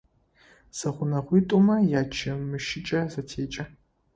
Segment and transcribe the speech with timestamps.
[0.77, 3.63] Зэгъунэгъуитӏумэ ячэмыщыкӏэ зэтекӏы.